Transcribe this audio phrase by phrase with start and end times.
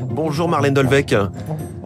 [0.00, 1.14] Bonjour Marlène Dolvec.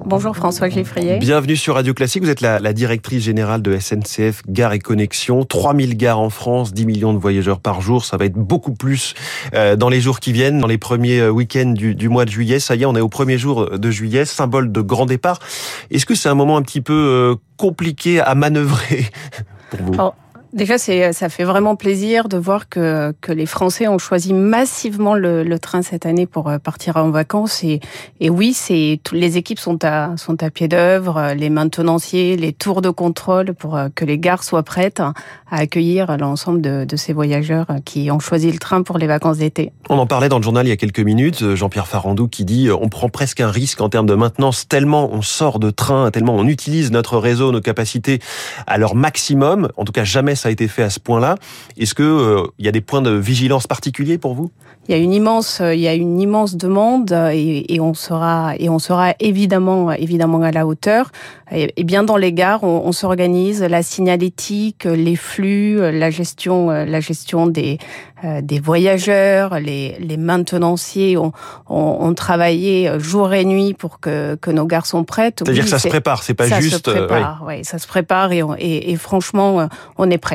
[0.04, 1.18] Bonjour François Geffrier.
[1.18, 2.22] Bienvenue sur Radio Classique.
[2.22, 5.44] Vous êtes la, la, directrice générale de SNCF Gare et Connexion.
[5.44, 8.04] 3000 gares en France, 10 millions de voyageurs par jour.
[8.04, 9.14] Ça va être beaucoup plus
[9.54, 12.30] euh, dans les jours qui viennent, dans les premiers euh, week-ends du, du, mois de
[12.30, 12.58] juillet.
[12.60, 15.40] Ça y est, on est au premier jour de juillet, symbole de grand départ.
[15.90, 19.06] Est-ce que c'est un moment un petit peu euh, compliqué à manœuvrer
[19.70, 20.12] pour vous?
[20.52, 25.14] Déjà, c'est, ça fait vraiment plaisir de voir que, que les Français ont choisi massivement
[25.14, 27.62] le, le train cette année pour euh, partir en vacances.
[27.64, 27.80] Et,
[28.20, 28.56] et oui,
[29.12, 33.76] les équipes sont à, sont à pied d'œuvre, les maintenanciers, les tours de contrôle pour
[33.76, 35.12] euh, que les gares soient prêtes à
[35.50, 39.72] accueillir l'ensemble de, de ces voyageurs qui ont choisi le train pour les vacances d'été.
[39.90, 42.70] On en parlait dans le journal il y a quelques minutes, Jean-Pierre Farandou qui dit
[42.70, 46.34] on prend presque un risque en termes de maintenance tellement on sort de train, tellement
[46.34, 48.20] on utilise notre réseau, nos capacités
[48.66, 49.68] à leur maximum.
[49.76, 51.36] En tout cas, jamais ça a été fait à ce point-là.
[51.76, 54.50] Est-ce que euh, il y a des points de vigilance particuliers pour vous?
[54.88, 58.54] Il y a une immense, il y a une immense demande et, et, on sera
[58.58, 61.10] et on sera évidemment évidemment à la hauteur.
[61.52, 66.70] Et, et bien dans les gares, on, on s'organise la signalétique, les flux, la gestion,
[66.70, 67.78] la gestion des
[68.24, 71.32] euh, des voyageurs, les, les maintenanciers ont,
[71.68, 75.42] ont, ont, travaillé jour et nuit pour que, que nos gares sont prêtes.
[75.44, 76.86] C'est-à-dire que ça se prépare, c'est pas ça juste.
[76.86, 77.64] Se prépare, oui.
[77.64, 80.27] ça se prépare et, on, et, et franchement, on est prêt.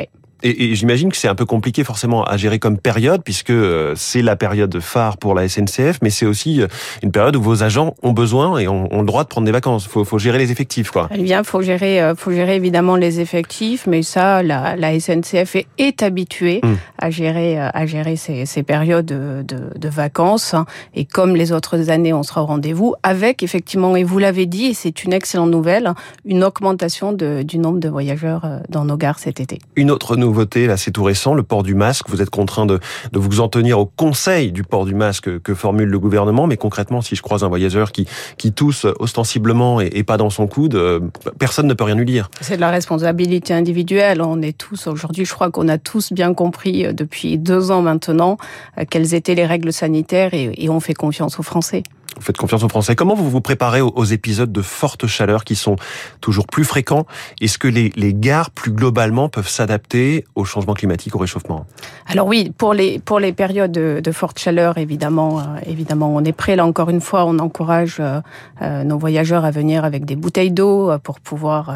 [0.43, 3.93] Et, et j'imagine que c'est un peu compliqué forcément à gérer comme période, puisque euh,
[3.95, 6.67] c'est la période phare pour la SNCF, mais c'est aussi euh,
[7.01, 9.53] une période où vos agents ont besoin et ont, ont le droit de prendre des
[9.53, 9.87] vacances.
[9.87, 11.07] Faut, faut gérer les effectifs, quoi.
[11.15, 15.55] Eh bien, faut gérer, euh, faut gérer évidemment les effectifs, mais ça, la, la SNCF
[15.55, 16.73] est, est habituée mmh.
[16.99, 20.55] à gérer, à gérer ces, ces périodes de, de, de, vacances.
[20.93, 24.65] Et comme les autres années, on sera au rendez-vous avec effectivement, et vous l'avez dit,
[24.65, 25.93] et c'est une excellente nouvelle,
[26.25, 29.59] une augmentation de, du nombre de voyageurs dans nos gares cet été.
[29.75, 32.09] Une autre nouveauté nouveauté, là c'est tout récent, le port du masque.
[32.09, 32.79] Vous êtes contraint de,
[33.11, 36.57] de vous en tenir au conseil du port du masque que formule le gouvernement, mais
[36.57, 40.75] concrètement, si je croise un voyageur qui, qui tousse ostensiblement et, pas dans son coude,
[40.75, 40.99] euh,
[41.37, 42.29] personne ne peut rien lui dire.
[42.41, 44.21] C'est de la responsabilité individuelle.
[44.21, 47.81] On est tous, aujourd'hui, je crois qu'on a tous bien compris euh, depuis deux ans
[47.81, 48.37] maintenant
[48.79, 51.83] euh, quelles étaient les règles sanitaires et on fait confiance aux Français.
[52.23, 52.95] Vous faites confiance aux Français.
[52.95, 55.75] Comment vous vous préparez aux épisodes de forte chaleur qui sont
[56.21, 57.05] toujours plus fréquents?
[57.41, 61.65] Est-ce que les, gares, plus globalement, peuvent s'adapter au changement climatique, au réchauffement?
[62.07, 66.23] Alors oui, pour les, pour les périodes de, de forte chaleur, évidemment, euh, évidemment, on
[66.23, 66.55] est prêt.
[66.55, 70.97] Là, encore une fois, on encourage euh, nos voyageurs à venir avec des bouteilles d'eau
[71.03, 71.73] pour pouvoir, euh,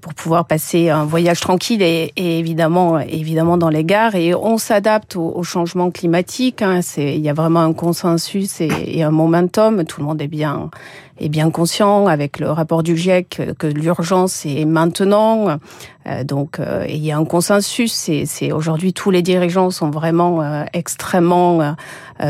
[0.00, 4.14] pour pouvoir passer un voyage tranquille et, évidemment, évidemment dans les gares.
[4.14, 6.62] Et on s'adapte au, changement climatique.
[6.62, 6.82] Hein.
[6.96, 10.70] Il y a vraiment un consensus et un momentum tout le monde est bien
[11.18, 15.58] est bien conscient avec le rapport du GIEC que l'urgence est maintenant.
[16.06, 17.92] Euh, donc euh, il y a un consensus.
[17.92, 21.74] C'est aujourd'hui tous les dirigeants sont vraiment euh, extrêmement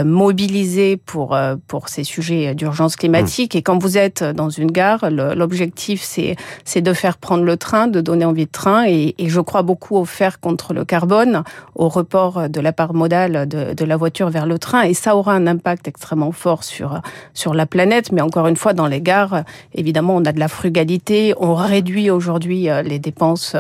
[0.04, 1.36] mobilisés pour
[1.68, 3.54] pour ces sujets d'urgence climatique.
[3.54, 3.58] Mmh.
[3.58, 7.88] Et quand vous êtes dans une gare, l'objectif c'est c'est de faire prendre le train,
[7.88, 8.86] de donner envie de train.
[8.86, 11.42] Et, et, je crois beaucoup au faire contre le carbone,
[11.74, 14.82] au report de la part modale de, de la voiture vers le train.
[14.82, 17.00] Et ça aura un impact extrêmement fort sur
[17.34, 18.12] sur la planète.
[18.12, 19.42] Mais encore une fois, dans les gares,
[19.74, 21.34] évidemment, on a de la frugalité.
[21.38, 23.56] On réduit aujourd'hui les dépenses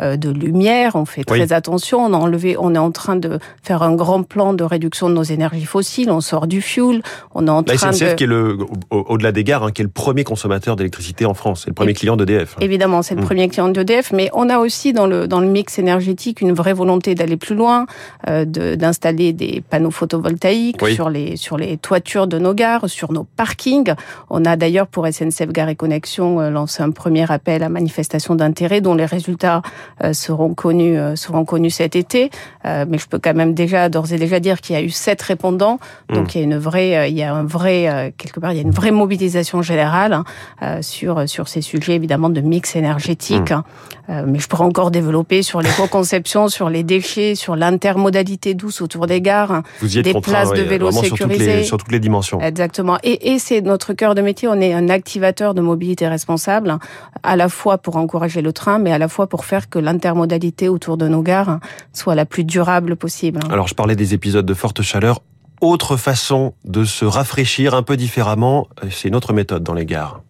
[0.00, 0.96] de lumière.
[0.96, 1.52] On fait très oui.
[1.52, 2.04] attention.
[2.04, 5.14] On a enlevé, on est en train de faire un grand plan de réduction de
[5.14, 5.75] nos énergies fossiles.
[6.08, 7.02] On sort du fuel.
[7.34, 8.14] On est en la train SNCF de...
[8.14, 8.58] qui est le,
[8.90, 11.62] au-delà des gares, hein, qui est le premier consommateur d'électricité en France.
[11.64, 12.56] C'est le premier Et, client d'EDF.
[12.60, 13.24] Évidemment, c'est le mmh.
[13.24, 14.12] premier client d'EDF.
[14.12, 17.54] Mais on a aussi dans le, dans le mix énergétique une vraie volonté d'aller plus
[17.54, 17.86] loin,
[18.28, 20.94] euh, d'installer des panneaux photovoltaïques oui.
[20.94, 23.94] sur les, sur les toitures de nos gares, sur nos parkings.
[24.30, 28.34] On a d'ailleurs pour SNCF Gare et Connexion euh, lancé un premier appel à manifestation
[28.34, 29.62] d'intérêt dont les résultats
[30.02, 32.30] euh, seront connus euh, seront connus cet été.
[32.64, 35.22] mais je peux quand même déjà d'ores et déjà dire qu'il y a eu sept
[35.56, 35.78] répondants.
[36.12, 36.30] Donc mmh.
[36.34, 38.62] il y a une vraie, il y a un vrai quelque part, il y a
[38.62, 40.22] une vraie mobilisation générale
[40.60, 43.50] hein, sur sur ces sujets évidemment de mix énergétique.
[43.50, 43.62] Mmh.
[44.08, 44.24] Hein.
[44.26, 49.20] mais je pourrais encore développer sur l'éco-conception, sur les déchets, sur l'intermodalité douce autour des
[49.20, 49.62] gares, hein.
[49.82, 51.16] des places de vélo sécurisées.
[51.16, 52.40] Sur toutes, les, sur toutes les dimensions.
[52.40, 52.98] Exactement.
[53.02, 54.48] Et, et c'est notre cœur de métier.
[54.48, 56.78] On est un activateur de mobilité responsable,
[57.22, 60.68] à la fois pour encourager le train, mais à la fois pour faire que l'intermodalité
[60.68, 61.58] autour de nos gares
[61.92, 63.40] soit la plus durable possible.
[63.50, 65.20] Alors, je parlais des épisodes de forte chaleur.
[65.62, 70.20] Autre façon de se rafraîchir un peu différemment, c'est une autre méthode dans les gares.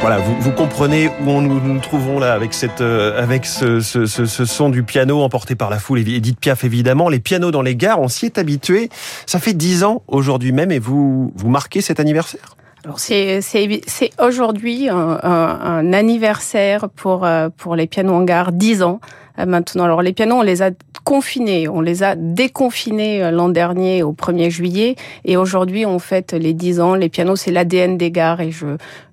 [0.00, 4.82] Voilà, vous, comprenez où nous, nous trouvons là avec cette, euh, avec ce, son du
[4.82, 5.98] piano emporté par la foule.
[5.98, 8.90] Edith Piaf évidemment, les pianos dans les gares, on s'y est habitué.
[9.26, 12.56] Ça fait dix ans aujourd'hui même, et vous vous marquez cet anniversaire?
[12.84, 19.00] Alors c'est c'est aujourd'hui un, un, anniversaire pour pour les pianos en gare, 10 ans
[19.46, 19.84] maintenant.
[19.84, 20.70] Alors les pianos, on les a
[21.04, 26.54] confinés, on les a déconfinés l'an dernier au 1er juillet et aujourd'hui on fête les
[26.54, 26.94] 10 ans.
[26.94, 28.66] Les pianos, c'est l'ADN des gares et je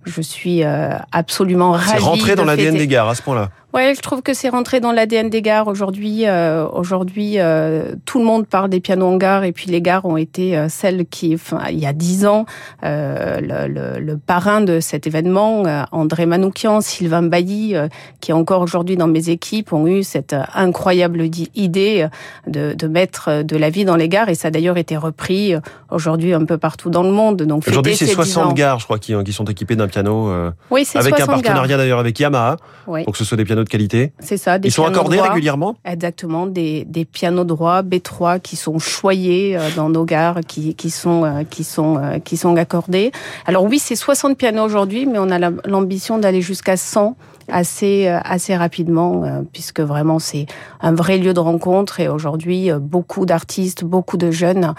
[0.05, 0.63] je suis
[1.11, 1.89] absolument ravie.
[1.91, 3.49] C'est rentré dans l'ADN des gares à ce point-là.
[3.77, 6.25] Ouais, je trouve que c'est rentré dans l'ADN des gares aujourd'hui.
[6.25, 10.05] Euh, aujourd'hui, euh, tout le monde parle des pianos en gare et puis les gares
[10.05, 12.47] ont été euh, celles qui, enfin, il y a dix ans,
[12.81, 17.75] le, le, le, parrain de cet événement, André Manoukian, Sylvain Bailly,
[18.19, 22.07] qui est encore aujourd'hui dans mes équipes, ont eu cette incroyable idée
[22.47, 25.53] de, de, mettre de la vie dans les gares et ça a d'ailleurs été repris
[25.91, 27.43] aujourd'hui un peu partout dans le monde.
[27.43, 30.31] Donc aujourd'hui, c'est 60 gares, je crois, qui, qui sont équipées d'un piano.
[30.71, 32.55] oui, c'est avec un partenariat d'ailleurs avec Yamaha
[32.87, 33.03] oui.
[33.03, 34.11] pour que ce soit des pianos de qualité.
[34.19, 34.57] C'est ça.
[34.57, 39.69] Des Ils sont accordés régulièrement Exactement, des, des, pianos droits B3 qui sont choyés euh,
[39.75, 43.11] dans nos gares, qui, qui sont euh, qui sont euh, qui sont accordés.
[43.45, 47.15] Alors oui, c'est 60 pianos aujourd'hui, mais on a l'ambition d'aller jusqu'à 100
[47.49, 49.23] assez assez rapidement
[49.53, 50.47] puisque vraiment c'est
[50.81, 54.73] un vrai lieu de rencontre et aujourd'hui beaucoup d'artistes, beaucoup de jeunes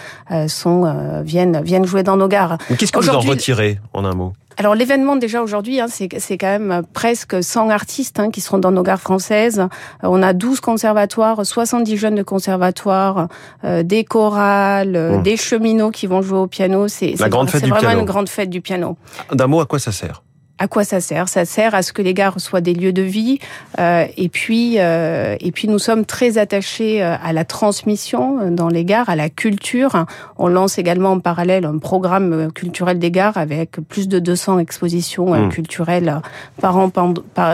[0.48, 2.58] sont viennent viennent jouer dans nos gares.
[2.78, 4.34] Qu'est-ce que vous en retirez en un mot?
[4.58, 8.72] Alors l'événement déjà aujourd'hui, hein, c'est quand même presque 100 artistes hein, qui seront dans
[8.72, 9.60] nos gares françaises.
[9.60, 9.66] Euh,
[10.02, 13.28] on a 12 conservatoires, 70 jeunes de conservatoires,
[13.64, 15.22] euh, des chorales, euh, mmh.
[15.22, 16.88] des cheminots qui vont jouer au piano.
[16.88, 18.96] C'est vraiment une grande fête du piano.
[19.32, 20.24] D'un mot, à quoi ça sert?
[20.58, 23.02] À quoi ça sert Ça sert à ce que les gares soient des lieux de
[23.02, 23.38] vie.
[23.78, 28.68] Euh, et puis, euh, et puis nous sommes très attachés euh, à la transmission dans
[28.68, 30.04] les gares, à la culture.
[30.36, 35.34] On lance également en parallèle un programme culturel des gares avec plus de 200 expositions
[35.34, 35.48] mmh.
[35.50, 36.20] culturelles
[36.60, 36.90] par an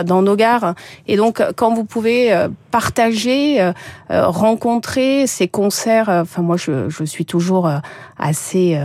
[0.05, 0.73] dans nos gares.
[1.07, 3.71] Et donc, quand vous pouvez partager,
[4.09, 7.69] rencontrer ces concerts, enfin moi je, je suis toujours
[8.17, 8.79] assez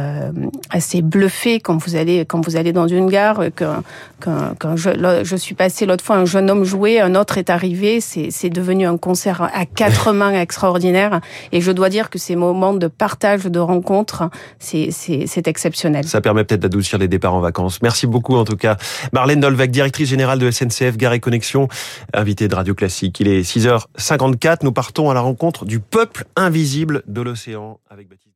[0.70, 3.64] assez bluffé quand vous allez quand vous allez dans une gare que
[4.20, 4.90] quand, je,
[5.25, 8.87] je, suis passé l'autre fois, un jeune homme jouait, un autre est arrivé, c'est devenu
[8.87, 11.20] un concert à quatre mains extraordinaire.
[11.52, 16.06] Et je dois dire que ces moments de partage, de rencontre, c'est exceptionnel.
[16.06, 17.82] Ça permet peut-être d'adoucir les départs en vacances.
[17.82, 18.76] Merci beaucoup en tout cas.
[19.12, 21.69] Marlène Dolvec, directrice générale de SNCF Gare et Connexion,
[22.12, 23.19] invitée de Radio Classique.
[23.20, 28.30] Il est 6h54, nous partons à la rencontre du peuple invisible de l'océan avec Baptiste.